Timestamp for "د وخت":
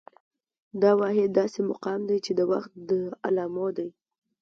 2.35-2.71